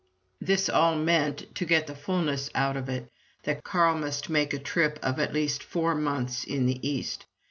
[0.39, 3.07] This all meant, to get the fulness out of it,
[3.43, 7.27] that Carl must make a trip of at least four months in the East.